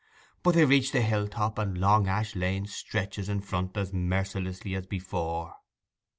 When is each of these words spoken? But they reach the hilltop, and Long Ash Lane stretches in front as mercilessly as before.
But 0.41 0.55
they 0.55 0.65
reach 0.65 0.93
the 0.93 1.01
hilltop, 1.03 1.59
and 1.59 1.77
Long 1.77 2.07
Ash 2.07 2.35
Lane 2.35 2.65
stretches 2.65 3.29
in 3.29 3.39
front 3.41 3.77
as 3.77 3.93
mercilessly 3.93 4.73
as 4.73 4.87
before. 4.87 5.53